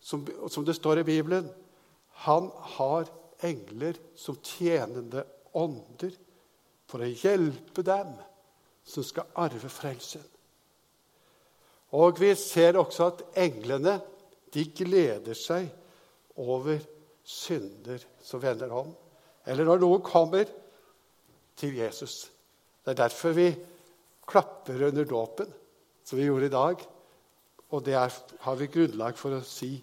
som, 0.00 0.26
det 0.64 0.76
står 0.76 1.00
i 1.00 1.08
Bibelen, 1.08 1.48
han 2.28 2.50
har 2.76 3.08
engler 3.42 3.96
som 4.18 4.36
tjenende 4.44 5.24
ånder 5.56 6.14
for 6.88 7.04
å 7.04 7.08
hjelpe 7.08 7.84
dem 7.86 8.12
som 8.88 9.04
skal 9.04 9.28
arve 9.38 9.70
frelsen. 9.72 10.24
Og 11.96 12.20
vi 12.20 12.34
ser 12.36 12.76
også 12.80 13.08
at 13.08 13.24
englene 13.40 13.98
de 14.52 14.64
gleder 14.76 15.36
seg 15.36 15.68
over 16.40 16.80
synder 17.28 18.02
som 18.24 18.40
vender 18.40 18.72
om, 18.72 18.90
eller 19.48 19.68
når 19.68 19.80
noen 19.82 20.04
kommer 20.04 20.48
til 21.58 21.76
Jesus. 21.80 22.28
Det 22.84 22.94
er 22.94 23.02
derfor 23.02 23.34
vi 23.36 23.48
klapper 24.28 24.86
under 24.88 25.08
dåpen, 25.08 25.48
som 26.04 26.20
vi 26.20 26.28
gjorde 26.28 26.48
i 26.48 26.54
dag. 26.54 26.84
Og 27.68 27.84
det 27.84 27.96
er, 28.00 28.12
har 28.44 28.56
vi 28.56 28.70
grunnlag 28.72 29.16
for 29.20 29.36
å 29.36 29.44
si 29.44 29.74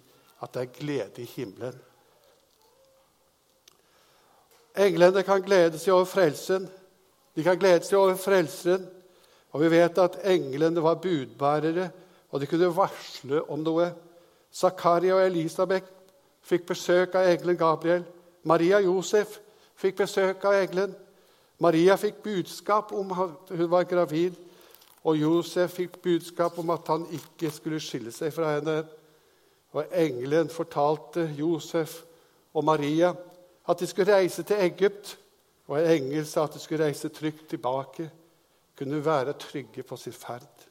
at 0.42 0.54
det 0.54 0.62
er 0.64 0.74
glede 0.74 1.22
i 1.22 1.28
himmelen. 1.36 1.76
Englene 4.76 5.22
kan 5.24 5.42
glede 5.42 5.78
seg 5.80 5.94
over 5.94 6.08
frelsen. 6.10 6.66
De 7.36 7.44
kan 7.44 7.58
glede 7.58 7.84
seg 7.84 7.98
over 7.98 8.16
frelsen. 8.20 8.84
Og 9.56 9.62
vi 9.62 9.70
vet 9.72 9.98
at 9.98 10.18
englene 10.28 10.82
var 10.82 10.98
budbærere, 11.00 11.90
og 12.30 12.40
de 12.40 12.46
kunne 12.46 12.74
varsle 12.76 13.40
om 13.48 13.62
noe. 13.64 13.86
Zakaria 14.52 15.14
og 15.16 15.26
Elisabeth 15.26 15.86
fikk 16.44 16.66
besøk 16.68 17.14
av 17.16 17.28
engelen 17.30 17.56
Gabriel. 17.56 18.04
Maria 18.44 18.80
Josef 18.84 19.38
fikk 19.80 20.02
besøk 20.02 20.44
av 20.44 20.58
engelen. 20.60 20.92
Maria 21.58 21.96
fikk 21.96 22.20
budskap 22.24 22.92
om 22.92 23.14
at 23.16 23.54
hun 23.56 23.70
var 23.70 23.88
gravid, 23.88 24.36
og 25.06 25.16
Josef 25.16 25.78
fikk 25.78 25.96
budskap 26.02 26.58
om 26.58 26.70
at 26.74 26.88
han 26.90 27.06
ikke 27.16 27.50
skulle 27.54 27.80
skille 27.80 28.12
seg 28.12 28.34
fra 28.34 28.56
henne. 28.58 28.82
Og 29.72 29.88
engelen 29.94 30.50
fortalte 30.52 31.30
Josef 31.38 32.02
og 32.52 32.64
Maria 32.64 33.14
at 33.68 33.80
de 33.80 33.86
skulle 33.86 34.14
reise 34.14 34.42
til 34.42 34.56
Egypt. 34.56 35.16
Og 35.66 35.80
en 35.80 35.90
engel 35.90 36.26
sa 36.26 36.44
at 36.46 36.54
de 36.54 36.62
skulle 36.62 36.84
reise 36.84 37.08
trygt 37.08 37.48
tilbake, 37.50 38.10
kunne 38.78 39.04
være 39.04 39.32
trygge 39.40 39.82
på 39.82 39.96
sin 39.96 40.12
ferd. 40.12 40.66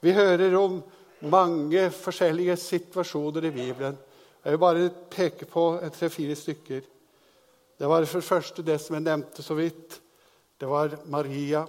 Vi 0.00 0.12
hører 0.12 0.56
om 0.58 0.80
mange 1.20 1.90
forskjellige 1.90 2.56
situasjoner 2.56 3.44
i 3.44 3.50
Bibelen. 3.50 3.98
Jeg 4.44 4.52
vil 4.52 4.58
bare 4.58 4.90
peke 5.10 5.46
på 5.48 5.78
tre-fire 5.94 6.34
stykker. 6.36 6.80
Det 7.78 7.88
var 7.88 8.04
for 8.04 8.20
det 8.20 8.28
første 8.28 8.62
det 8.62 8.80
som 8.80 8.94
jeg 8.94 9.06
nevnte 9.06 9.42
så 9.42 9.54
vidt. 9.54 10.00
Det 10.60 10.68
var 10.68 10.98
Maria. 11.06 11.64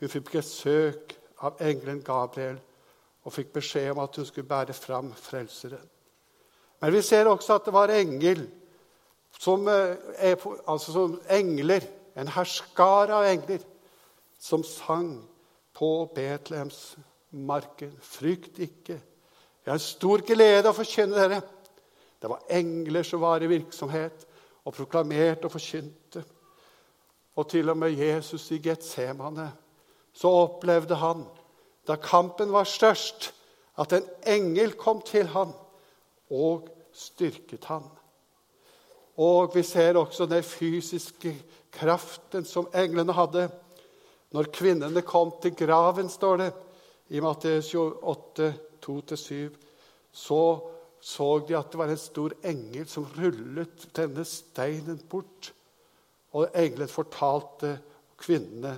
Hun 0.00 0.08
fikk 0.08 0.30
besøk 0.36 1.16
av 1.42 1.58
engelen 1.60 2.02
Gabriel 2.04 2.60
og 3.24 3.32
fikk 3.32 3.52
beskjed 3.56 3.90
om 3.92 4.02
at 4.04 4.16
hun 4.16 4.26
skulle 4.28 4.48
bære 4.48 4.76
fram 4.76 5.10
Frelseren. 5.16 5.90
Men 6.80 6.92
vi 6.92 7.02
ser 7.02 7.28
også 7.30 7.56
at 7.56 7.66
det 7.66 7.74
var 7.74 7.92
engel, 7.94 8.44
som, 9.44 9.68
er, 9.68 10.36
altså 10.68 10.92
som 10.92 11.16
engler, 11.30 11.84
en 12.16 12.30
herskar 12.30 13.12
av 13.12 13.26
engler, 13.28 13.64
som 14.40 14.64
sang 14.64 15.18
på 15.74 15.90
Betlehems 16.14 16.94
marken. 17.30 17.92
Frykt 18.00 18.58
ikke. 18.58 19.00
Jeg 19.64 19.72
har 19.72 19.82
stor 19.82 20.22
glede 20.26 20.70
å 20.70 20.76
forkynne 20.76 21.18
dere. 21.18 21.40
Det 22.20 22.30
var 22.30 22.44
engler 22.56 23.04
som 23.04 23.20
var 23.24 23.42
i 23.44 23.50
virksomhet 23.50 24.24
og 24.64 24.76
proklamerte 24.76 25.48
og 25.48 25.52
forkynte. 25.52 26.24
Og 27.34 27.48
til 27.50 27.72
og 27.72 27.80
med 27.80 27.98
Jesus 27.98 28.46
i 28.54 28.60
Getsemane 28.62 29.50
så 30.14 30.30
opplevde 30.44 30.94
han, 31.00 31.24
da 31.84 31.96
kampen 32.00 32.52
var 32.54 32.68
størst, 32.70 33.32
at 33.76 33.92
en 33.92 34.06
engel 34.30 34.76
kom 34.78 35.02
til 35.02 35.26
ham 35.34 35.50
og 36.30 36.68
styrket 36.94 37.66
ham. 37.66 37.90
Og 39.16 39.54
vi 39.54 39.62
ser 39.62 39.98
også 39.98 40.26
den 40.26 40.42
fysiske 40.42 41.34
kraften 41.74 42.46
som 42.48 42.68
englene 42.74 43.14
hadde. 43.14 43.48
Når 44.34 44.50
kvinnene 44.54 45.02
kom 45.06 45.32
til 45.42 45.54
graven, 45.54 46.08
står 46.10 46.36
det, 46.42 46.52
i 47.14 47.20
Matteus 47.20 47.68
28, 47.74 48.54
2-7, 48.82 49.52
så 50.12 50.40
så 51.04 51.38
de 51.44 51.52
at 51.58 51.68
det 51.68 51.76
var 51.76 51.90
en 51.92 52.00
stor 52.00 52.32
engel 52.48 52.86
som 52.88 53.04
rullet 53.18 53.82
denne 53.96 54.24
steinen 54.24 55.02
bort. 55.10 55.50
Og 56.32 56.48
engelen 56.56 56.88
fortalte 56.88 57.74
kvinnene 58.16 58.72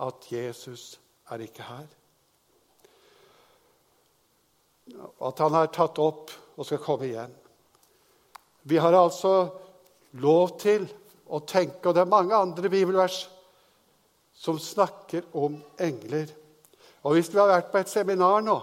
at 0.00 0.28
Jesus 0.32 0.94
er 1.28 1.44
ikke 1.44 1.66
her. 1.68 1.84
At 5.28 5.42
han 5.44 5.58
er 5.60 5.68
tatt 5.74 6.00
opp 6.00 6.32
og 6.56 6.64
skal 6.64 6.80
komme 6.80 7.10
igjen. 7.10 7.34
Vi 8.64 8.80
har 8.80 8.96
altså 8.96 9.34
lov 10.22 10.56
til 10.60 10.86
å 11.26 11.40
tenke, 11.46 11.88
og 11.88 11.96
det 11.96 12.04
er 12.04 12.10
mange 12.10 12.36
andre 12.36 12.70
bibelvers 12.70 13.24
som 14.36 14.58
snakker 14.60 15.24
om 15.36 15.56
engler. 15.80 16.30
Og 17.06 17.16
hvis 17.16 17.30
vi 17.32 17.40
har 17.40 17.50
vært 17.50 17.72
på 17.72 17.80
et 17.80 17.90
seminar 17.90 18.44
nå, 18.44 18.56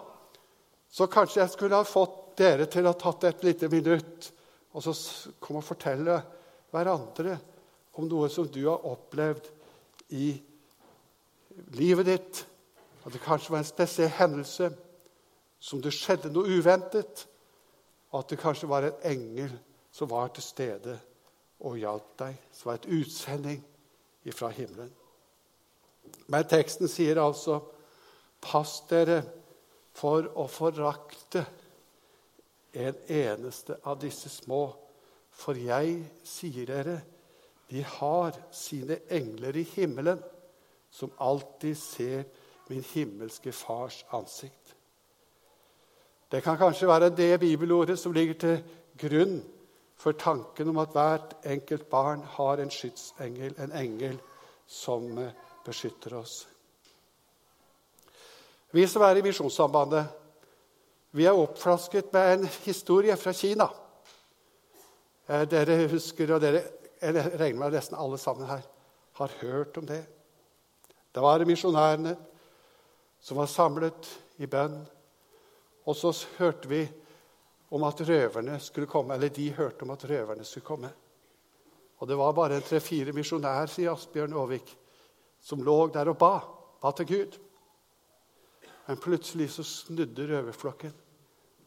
så 0.93 1.09
kanskje 1.09 1.41
jeg 1.41 1.53
skulle 1.55 1.79
ha 1.79 1.87
fått 1.87 2.35
dere 2.37 2.67
til 2.69 2.85
å 2.85 2.93
ha 2.93 2.99
tatt 2.99 3.27
et 3.29 3.43
lite 3.45 3.69
minutt 3.71 4.29
og 4.73 4.81
så 4.85 4.93
komme 5.41 5.61
og 5.61 5.67
fortelle 5.67 6.17
hverandre 6.73 7.35
om 7.97 8.07
noe 8.09 8.29
som 8.33 8.47
du 8.49 8.63
har 8.65 8.85
opplevd 8.89 9.49
i 10.17 10.31
livet 11.77 12.09
ditt. 12.09 12.41
At 13.03 13.13
det 13.13 13.21
kanskje 13.21 13.53
var 13.53 13.61
en 13.61 13.67
spesiell 13.67 14.13
hendelse, 14.17 14.71
som 15.59 15.81
det 15.83 15.93
skjedde 15.93 16.31
noe 16.33 16.57
uventet. 16.57 17.25
Og 18.11 18.21
at 18.21 18.33
det 18.33 18.41
kanskje 18.41 18.69
var 18.69 18.87
en 18.87 19.05
engel 19.09 19.53
som 19.93 20.09
var 20.09 20.33
til 20.33 20.45
stede 20.45 20.97
og 21.63 21.79
hjalp 21.79 22.11
deg. 22.19 22.37
Som 22.51 22.69
var 22.69 22.81
et 22.81 22.91
utsending 22.91 23.63
fra 24.31 24.51
himmelen. 24.55 24.91
Men 26.27 26.47
teksten 26.47 26.91
sier 26.91 27.21
altså 27.21 27.61
Pass 28.43 28.81
dere 28.89 29.21
for 29.95 30.25
å 30.35 30.43
forakte 30.51 31.45
en 32.75 32.97
eneste 33.07 33.77
av 33.87 34.01
disse 34.01 34.27
små. 34.27 34.65
For 35.31 35.55
jeg 35.55 36.01
sier 36.27 36.67
dere, 36.67 36.97
de 37.71 37.85
har 37.87 38.35
sine 38.51 38.99
engler 39.07 39.55
i 39.57 39.63
himmelen, 39.63 40.19
som 40.91 41.13
alltid 41.23 41.77
ser 41.79 42.25
min 42.67 42.83
himmelske 42.83 43.53
Fars 43.55 44.03
ansikt. 44.11 44.75
Det 46.31 46.43
kan 46.43 46.57
kanskje 46.57 46.89
være 46.89 47.13
det 47.15 47.39
bibelordet 47.39 47.95
som 47.99 48.13
ligger 48.13 48.37
til 48.43 48.61
grunn 48.99 49.39
for 49.97 50.17
tanken 50.19 50.69
om 50.69 50.81
at 50.81 50.95
hvert 50.95 51.35
enkelt 51.45 51.89
barn 51.89 52.23
har 52.35 52.59
en 52.59 52.71
skytsengel, 52.71 53.55
en 53.57 53.71
engel, 53.77 54.19
som 54.67 55.19
beskytter 55.65 56.15
oss. 56.17 56.47
Vi 58.73 58.87
som 58.89 59.03
er 59.05 59.19
i 59.19 59.23
Misjonssambandet, 59.25 60.05
vi 61.13 61.27
er 61.29 61.37
oppflasket 61.37 62.09
med 62.13 62.31
en 62.33 62.47
historie 62.65 63.15
fra 63.21 63.33
Kina. 63.37 63.67
Eh, 65.27 65.43
dere 65.45 65.83
husker, 65.91 66.33
og 66.33 66.41
dere, 66.41 66.63
jeg 67.01 67.13
regner 67.37 67.59
med 67.59 67.75
nesten 67.77 67.99
alle 67.99 68.17
sammen 68.17 68.49
her 68.49 68.63
har 69.19 69.35
hørt 69.43 69.77
om 69.77 69.85
det. 69.85 70.01
Det 71.13 71.21
var 71.21 71.45
misjonærene 71.45 72.15
som 73.21 73.37
var 73.37 73.51
samlet 73.51 74.09
i 74.41 74.49
bønn. 74.49 74.79
Og 75.85 75.95
så 75.95 76.13
hørte 76.39 76.71
vi 76.71 76.81
om 77.73 77.83
at 77.87 78.01
røverne 78.05 78.59
skulle 78.61 78.87
komme, 78.87 79.15
eller 79.15 79.33
de 79.33 79.51
hørte 79.57 79.83
om 79.83 79.93
at 79.95 80.05
røverne 80.09 80.45
skulle 80.45 80.65
komme. 80.65 80.91
Og 81.97 82.07
det 82.07 82.17
var 82.17 82.35
bare 82.35 82.61
tre-fire 82.61 83.13
misjonærer, 83.15 83.69
sier 83.71 83.93
Asbjørn 83.93 84.35
Aavik, 84.37 84.75
som 85.41 85.63
lå 85.63 85.87
der 85.93 86.11
og 86.11 86.17
ba, 86.19 86.33
ba 86.81 86.91
til 86.91 87.07
Gud. 87.09 87.39
Men 88.87 88.99
plutselig 88.99 89.49
så 89.53 89.63
snudde 89.63 90.27
røverflokken 90.27 90.93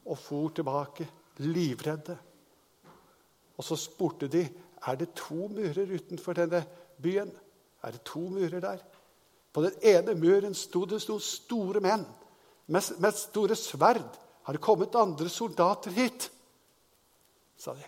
og 0.06 0.18
for 0.18 0.52
tilbake, 0.54 1.08
livredde. 1.42 2.16
Og 3.56 3.64
så 3.64 3.76
spurte 3.76 4.28
de 4.28 4.44
er 4.86 4.94
det 4.94 5.14
to 5.16 5.48
murer 5.48 5.94
utenfor 5.94 6.32
denne 6.32 6.62
byen. 7.02 7.32
Er 7.82 7.90
det 7.90 8.02
to 8.04 8.20
murer 8.20 8.60
der? 8.60 8.78
På 9.52 9.62
den 9.62 9.72
ene 9.82 10.14
muren 10.14 10.54
sto 10.54 10.84
det 10.84 11.00
noen 11.08 11.25
store 11.25 11.80
menn 11.80 12.04
med, 12.66 12.82
med 13.00 13.16
store 13.16 13.56
sverd. 13.56 14.25
Har 14.46 14.54
det 14.54 14.62
kommet 14.62 14.94
andre 14.94 15.28
soldater 15.28 15.90
hit? 15.90 16.30
sa 17.56 17.75
de. 17.75 17.86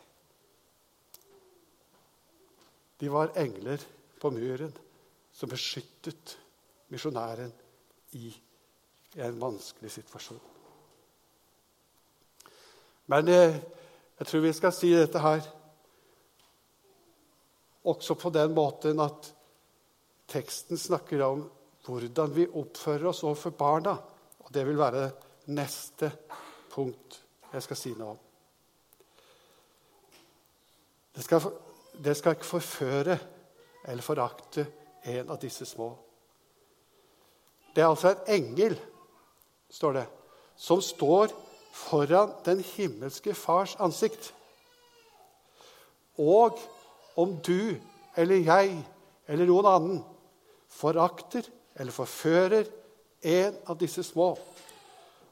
De 2.99 3.09
var 3.09 3.31
engler 3.39 3.79
på 4.19 4.31
muren 4.35 4.73
som 5.33 5.51
beskyttet 5.53 6.33
misjonæren 6.91 7.53
i 8.19 8.33
en 9.23 9.39
vanskelig 9.39 9.93
situasjon. 10.01 10.41
Men 13.15 13.31
eh, 13.31 13.55
jeg 14.19 14.27
tror 14.27 14.43
vi 14.43 14.53
skal 14.57 14.75
si 14.75 14.91
dette 14.97 15.23
her 15.23 15.47
også 17.87 18.19
på 18.19 18.35
den 18.35 18.57
måten 18.57 18.99
at 19.05 19.31
teksten 20.27 20.81
snakker 20.81 21.23
om 21.29 21.47
hvordan 21.87 22.35
vi 22.35 22.51
oppfører 22.51 23.13
oss 23.13 23.23
overfor 23.23 23.55
barna. 23.55 23.95
Og 24.43 24.51
det 24.51 24.67
vil 24.67 24.83
være 24.83 25.07
neste 25.55 26.11
punkt 26.79 27.23
jeg 27.53 27.65
skal 27.65 27.81
si 27.81 27.93
noe 27.97 28.15
om. 28.15 28.19
Det 31.17 31.25
skal, 31.25 31.49
det 31.99 32.15
skal 32.15 32.37
ikke 32.37 32.47
forføre 32.47 33.17
eller 33.89 34.05
forakte 34.05 34.67
en 35.09 35.33
av 35.33 35.41
disse 35.43 35.67
små. 35.67 35.91
Det 37.75 37.83
er 37.83 37.91
altså 37.91 38.13
en 38.13 38.31
engel 38.37 38.77
står 39.71 39.99
det, 39.99 40.07
som 40.57 40.81
står 40.83 41.33
foran 41.75 42.33
den 42.47 42.63
himmelske 42.65 43.35
Fars 43.35 43.77
ansikt. 43.81 44.33
Og 46.19 46.59
om 47.19 47.37
du 47.43 47.77
eller 48.19 48.43
jeg 48.43 48.73
eller 49.29 49.47
noen 49.47 49.69
annen 49.71 50.01
forakter 50.73 51.47
eller 51.79 51.95
forfører 51.95 52.71
en 53.23 53.59
av 53.67 53.79
disse 53.79 54.03
små, 54.07 54.33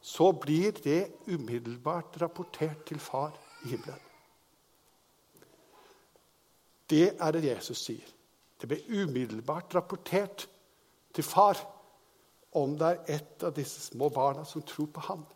så 0.06 0.32
blir 0.32 0.72
det 0.82 1.08
umiddelbart 1.26 2.20
rapportert 2.22 2.84
til 2.86 2.98
Far 3.02 3.32
i 3.64 3.72
himmelen. 3.72 4.04
Det 6.86 7.08
er 7.18 7.34
det 7.34 7.42
Jesus 7.42 7.80
sier. 7.88 8.12
Det 8.54 8.70
blir 8.70 8.86
umiddelbart 9.02 9.74
rapportert 9.74 10.46
til 11.10 11.26
Far 11.26 11.58
om 12.54 12.78
det 12.78 12.92
er 12.92 13.18
et 13.18 13.48
av 13.48 13.58
disse 13.58 13.82
små 13.82 14.06
barna 14.14 14.46
som 14.46 14.62
tror 14.62 14.92
på 14.94 15.02
ham, 15.08 15.26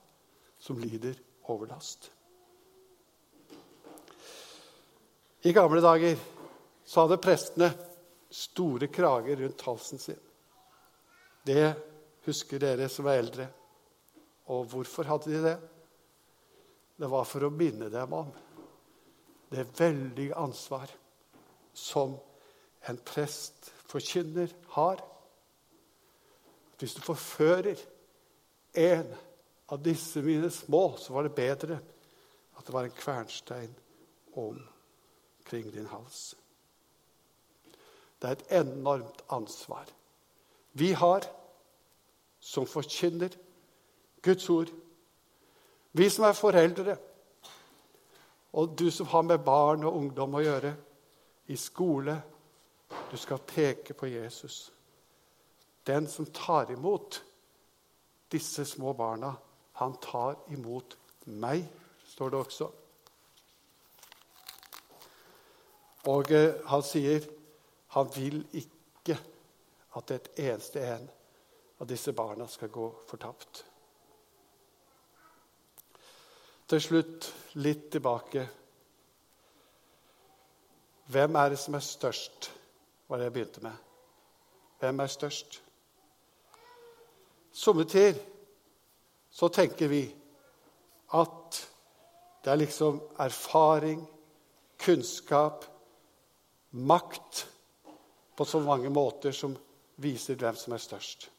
som 0.62 0.78
lider 0.78 1.18
overlast. 1.50 2.12
I 5.42 5.52
gamle 5.52 5.82
dager 5.82 6.14
så 6.86 7.08
hadde 7.08 7.24
prestene 7.26 7.74
store 8.30 8.86
krager 8.86 9.42
rundt 9.42 9.66
halsen 9.66 9.98
sin. 9.98 10.26
Det 11.42 11.72
husker 12.22 12.62
dere 12.62 12.86
som 12.92 13.10
er 13.10 13.24
eldre. 13.24 13.54
Og 14.50 14.66
hvorfor 14.72 15.06
hadde 15.06 15.30
de 15.30 15.42
det? 15.44 15.58
Det 17.00 17.08
var 17.10 17.28
for 17.28 17.46
å 17.46 17.52
minne 17.54 17.88
dem 17.92 18.16
om 18.16 18.32
det 19.50 19.64
veldige 19.78 20.36
ansvar 20.38 20.90
som 21.74 22.16
en 22.88 22.98
prest, 23.06 23.70
forkynner, 23.90 24.50
har 24.76 25.00
hvis 26.80 26.94
du 26.96 27.02
forfører 27.04 27.80
en 28.80 29.08
av 29.68 29.80
disse 29.84 30.22
mine 30.24 30.48
små, 30.54 30.94
så 30.96 31.12
var 31.12 31.26
det 31.26 31.36
bedre 31.36 31.76
at 32.56 32.66
det 32.66 32.72
var 32.72 32.86
en 32.88 32.96
kvernstein 32.96 33.74
omkring 34.40 35.68
din 35.74 35.90
hals. 35.90 36.34
Det 38.20 38.28
er 38.28 38.38
et 38.38 38.54
enormt 38.62 39.20
ansvar 39.32 39.90
vi 40.78 40.92
har 40.94 41.26
som 42.40 42.68
forkynner 42.68 43.34
Guds 44.22 44.50
ord. 44.50 44.70
Vi 45.92 46.10
som 46.10 46.24
er 46.24 46.32
foreldre, 46.32 46.96
og 48.52 48.78
du 48.78 48.90
som 48.90 49.06
har 49.06 49.22
med 49.22 49.38
barn 49.38 49.84
og 49.84 49.96
ungdom 49.96 50.34
å 50.34 50.44
gjøre, 50.44 50.74
i 51.50 51.56
skole 51.56 52.20
Du 53.10 53.16
skal 53.16 53.38
peke 53.38 53.94
på 53.94 54.06
Jesus. 54.06 54.72
Den 55.86 56.08
som 56.10 56.26
tar 56.26 56.70
imot 56.70 57.20
disse 58.30 58.64
små 58.64 58.92
barna, 58.92 59.30
han 59.72 59.94
tar 60.02 60.36
imot 60.50 60.96
meg, 61.24 61.62
står 62.06 62.30
det 62.30 62.38
også. 62.38 62.68
Og 66.10 66.32
eh, 66.34 66.58
han 66.66 66.82
sier 66.82 67.26
han 67.94 68.10
vil 68.14 68.42
ikke 68.54 69.18
at 69.98 70.10
et 70.14 70.28
eneste 70.38 70.82
en 70.82 71.08
av 71.80 71.88
disse 71.90 72.12
barna 72.12 72.46
skal 72.50 72.70
gå 72.70 72.86
fortapt. 73.08 73.64
Til 76.70 76.78
slutt 76.78 77.26
litt 77.58 77.88
tilbake. 77.90 78.44
Hvem 81.10 81.38
er 81.40 81.48
det 81.50 81.58
som 81.58 81.74
er 81.74 81.82
størst, 81.82 82.50
var 83.08 83.18
det 83.18 83.26
jeg 83.26 83.34
begynte 83.34 83.62
med. 83.64 83.74
Hvem 84.78 85.02
er 85.02 85.10
størst? 85.10 85.58
Somme 87.50 87.84
tider 87.90 88.20
så 89.34 89.48
tenker 89.50 89.90
vi 89.90 90.04
at 91.18 91.58
det 92.44 92.52
er 92.52 92.62
liksom 92.62 93.02
erfaring, 93.18 94.06
kunnskap, 94.78 95.66
makt 96.70 97.44
på 98.36 98.46
så 98.46 98.62
mange 98.62 98.94
måter 98.94 99.34
som 99.34 99.58
viser 100.00 100.38
hvem 100.38 100.56
som 100.56 100.78
er 100.78 100.86
størst. 100.86 101.30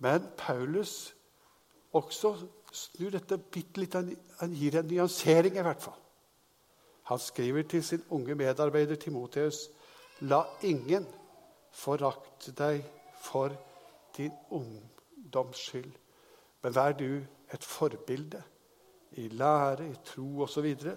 Men 0.00 0.24
Paulus 0.36 1.14
også 1.92 2.34
snur 2.74 3.14
dette 3.14 3.38
bitte 3.38 3.80
litt 3.80 3.94
Han 3.94 4.54
gir 4.54 4.78
en 4.78 4.88
nyansering, 4.90 5.58
i 5.58 5.62
hvert 5.64 5.82
fall. 5.82 6.00
Han 7.10 7.18
skriver 7.18 7.62
til 7.68 7.84
sin 7.84 8.04
unge 8.10 8.34
medarbeider 8.34 8.96
Timoteus.: 8.96 9.68
La 10.20 10.44
ingen 10.62 11.06
forakte 11.72 12.52
deg 12.52 12.84
for 13.20 13.52
din 14.16 14.32
ungdoms 14.50 15.58
skyld, 15.58 15.92
men 16.62 16.74
vær 16.74 16.92
du 16.92 17.24
et 17.52 17.64
forbilde 17.64 18.42
i 19.12 19.28
lære, 19.28 19.88
i 19.90 19.96
tro 20.04 20.42
osv. 20.42 20.64
Jeg 20.64 20.96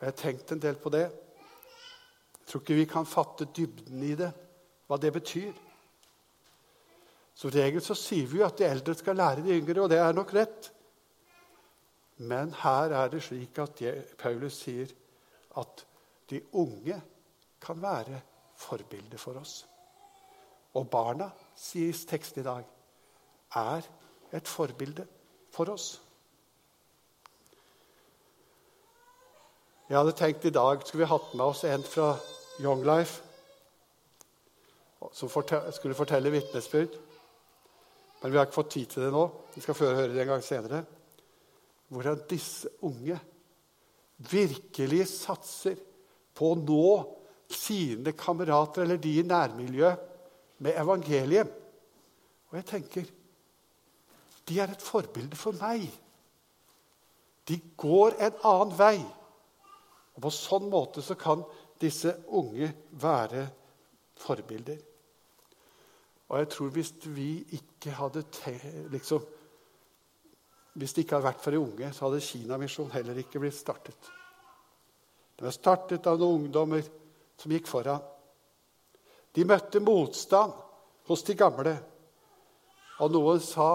har 0.00 0.16
tenkt 0.16 0.52
en 0.52 0.62
del 0.62 0.76
på 0.76 0.90
det. 0.90 1.04
Jeg 2.38 2.46
tror 2.46 2.60
ikke 2.60 2.74
vi 2.74 2.84
kan 2.84 3.06
fatte 3.06 3.46
dybden 3.56 4.02
i 4.02 4.14
det, 4.18 4.32
hva 4.88 4.96
det 4.96 5.12
betyr. 5.12 5.52
Som 7.42 7.50
regel 7.50 7.82
så 7.82 7.96
sier 7.98 8.28
vi 8.30 8.38
jo 8.38 8.46
at 8.46 8.60
de 8.60 8.68
eldre 8.68 8.94
skal 8.94 9.18
lære 9.18 9.42
de 9.42 9.56
yngre, 9.56 9.82
og 9.82 9.88
det 9.90 9.96
er 9.98 10.14
nok 10.14 10.30
rett. 10.36 10.68
Men 12.22 12.52
her 12.54 12.94
er 12.94 13.08
det 13.10 13.22
slik 13.26 13.58
at 13.58 13.82
Paulus 14.20 14.60
sier 14.62 14.92
at 15.58 15.82
de 16.30 16.38
unge 16.60 17.00
kan 17.60 17.82
være 17.82 18.20
forbilder 18.62 19.18
for 19.18 19.42
oss. 19.42 19.56
Og 20.78 20.86
barna, 20.90 21.32
sies 21.58 22.04
teksten 22.06 22.44
i 22.44 22.46
dag, 22.46 22.62
er 23.58 23.90
et 24.38 24.48
forbilde 24.48 25.08
for 25.50 25.74
oss. 25.74 25.98
Jeg 29.90 29.98
hadde 29.98 30.14
tenkt 30.16 30.46
i 30.46 30.54
dag 30.54 30.86
skulle 30.86 31.02
vi 31.02 31.10
hatt 31.10 31.34
med 31.34 31.44
oss 31.44 31.66
en 31.66 31.82
fra 31.82 32.12
Young 32.62 32.86
Life 32.86 33.18
som 35.10 35.28
skulle 35.74 35.98
fortelle 35.98 36.30
vitnesbyrd. 36.30 37.02
Men 38.22 38.30
vi 38.30 38.38
har 38.38 38.46
ikke 38.46 38.60
fått 38.60 38.74
tid 38.76 38.90
til 38.92 39.06
det 39.06 39.12
nå. 39.14 39.24
Vi 39.54 39.62
skal 39.64 39.76
føre 39.76 39.98
høre 39.98 40.12
det 40.14 40.22
en 40.22 40.32
gang 40.34 40.44
senere. 40.46 40.84
Hvordan 41.92 42.22
disse 42.30 42.70
unge 42.86 43.18
virkelig 44.30 45.06
satser 45.10 45.80
på 46.36 46.52
å 46.52 46.60
nå 46.60 46.84
sine 47.52 48.14
kamerater 48.16 48.84
eller 48.84 49.00
de 49.02 49.16
i 49.20 49.26
nærmiljøet 49.26 50.08
med 50.62 50.78
evangeliet. 50.78 51.50
Og 52.50 52.58
jeg 52.58 52.68
tenker 52.68 53.10
de 54.48 54.58
er 54.58 54.72
et 54.72 54.82
forbilde 54.82 55.38
for 55.38 55.54
meg. 55.60 55.84
De 57.46 57.58
går 57.78 58.16
en 58.18 58.40
annen 58.48 58.72
vei. 58.78 58.96
Og 60.16 60.24
På 60.24 60.32
sånn 60.34 60.68
måte 60.70 61.02
så 61.02 61.16
kan 61.18 61.44
disse 61.82 62.14
unge 62.28 62.72
være 62.90 63.46
forbilder. 64.22 64.80
Og 66.32 66.40
jeg 66.40 66.48
tror 66.48 66.72
hvis 66.72 66.94
vi 67.12 67.28
ikke 67.58 67.92
hadde 67.92 68.24
liksom, 68.90 69.20
Hvis 70.72 70.92
det 70.92 71.04
ikke 71.04 71.18
hadde 71.18 71.28
vært 71.28 71.42
for 71.44 71.52
de 71.52 71.58
unge, 71.60 71.92
så 71.92 72.06
hadde 72.06 72.24
Kinamisjon 72.24 72.92
heller 72.94 73.18
ikke 73.20 73.40
blitt 73.42 73.58
startet. 73.58 74.06
Den 75.36 75.44
var 75.44 75.52
startet 75.52 76.06
av 76.08 76.16
noen 76.16 76.46
ungdommer 76.46 76.86
som 77.36 77.52
gikk 77.52 77.68
foran. 77.68 78.00
De 79.36 79.44
møtte 79.44 79.82
motstand 79.84 80.54
hos 81.10 81.24
de 81.28 81.36
gamle. 81.36 81.74
Og 83.04 83.12
noen 83.12 83.42
sa 83.44 83.74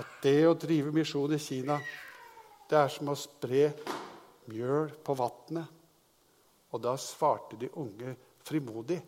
at 0.00 0.16
det 0.24 0.38
å 0.48 0.56
drive 0.56 0.94
misjon 0.96 1.36
i 1.36 1.40
Kina, 1.40 1.76
det 2.70 2.78
er 2.80 2.88
som 2.96 3.12
å 3.12 3.18
spre 3.18 3.68
mjøl 4.48 4.94
på 5.04 5.18
vannet. 5.20 5.68
Og 6.72 6.80
da 6.80 6.96
svarte 6.96 7.60
de 7.60 7.68
unge 7.76 8.16
frimodig 8.48 9.02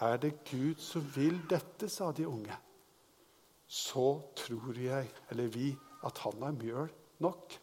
er 0.00 0.18
det 0.22 0.44
Gud 0.46 0.78
som 0.82 1.04
vil 1.14 1.40
dette, 1.50 1.88
sa 1.90 2.12
de 2.12 2.26
unge. 2.28 2.56
Så 3.66 4.20
tror 4.36 4.78
jeg, 4.78 5.10
eller 5.30 5.48
vi, 5.52 5.72
at 6.06 6.18
han 6.24 6.42
er 6.42 6.54
mjøl 6.56 6.92
nok. 7.24 7.58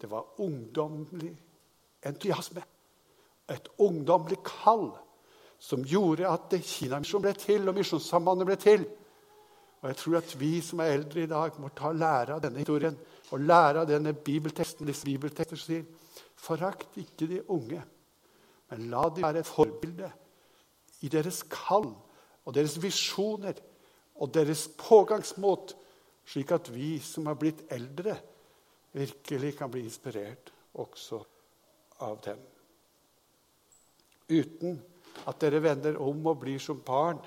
Det 0.00 0.10
var 0.10 0.40
ungdommelig 0.40 1.34
entusiasme, 2.06 2.62
et 3.50 3.68
ungdommelig 3.78 4.38
kall, 4.44 4.90
som 5.58 5.84
gjorde 5.84 6.28
at 6.28 6.52
Kinamisjonen 6.62 7.24
ble 7.24 7.32
til, 7.40 7.68
og 7.68 7.74
Misjonssambandet 7.74 8.48
ble 8.48 8.56
til. 8.60 8.86
Og 9.82 9.88
jeg 9.90 9.98
tror 10.00 10.18
at 10.18 10.34
vi 10.40 10.52
som 10.64 10.80
er 10.82 10.94
eldre 10.96 11.22
i 11.24 11.30
dag, 11.30 11.58
må 11.60 11.70
ta 11.76 11.92
lære 11.92 12.36
av 12.36 12.42
denne 12.44 12.62
historien 12.62 12.96
og 13.30 13.42
lære 13.42 13.82
av 13.82 13.88
denne 13.88 14.12
bibelteksten, 14.14 14.86
disse 14.88 15.06
bibeltekster 15.06 15.60
sier 15.60 15.86
Forakt 16.36 16.98
ikke 17.00 17.26
de 17.30 17.38
unge, 17.50 17.80
men 18.70 18.88
la 18.92 19.06
de 19.08 19.22
være 19.24 19.40
et 19.40 19.48
forbilde 19.48 20.10
i 21.04 21.10
deres 21.12 21.42
kall 21.50 21.90
og 22.46 22.54
deres 22.54 22.76
visjoner 22.82 23.58
og 24.16 24.32
deres 24.34 24.66
pågangsmot, 24.78 25.74
slik 26.26 26.52
at 26.56 26.70
vi 26.74 26.96
som 27.04 27.26
har 27.28 27.36
blitt 27.38 27.64
eldre, 27.72 28.16
virkelig 28.96 29.56
kan 29.58 29.70
bli 29.70 29.84
inspirert 29.84 30.52
også 30.80 31.20
av 32.06 32.20
dem. 32.24 32.40
Uten 34.30 34.80
at 35.28 35.40
dere 35.40 35.62
vender 35.62 35.98
om 36.02 36.26
og 36.26 36.40
blir 36.42 36.60
som 36.62 36.80
barn. 36.84 37.20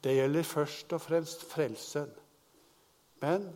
Det 0.00 0.14
gjelder 0.16 0.46
først 0.46 0.92
og 0.96 1.02
fremst 1.04 1.44
frelsen. 1.48 2.12
Men 3.20 3.50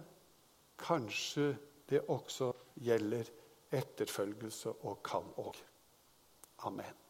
kanskje 0.81 1.55
det 1.91 2.03
også 2.09 2.53
gjelder 2.85 3.31
etterfølgelse 3.75 4.75
og 4.85 5.01
kall 5.07 5.31
òg. 5.41 5.57
Amen. 6.69 7.04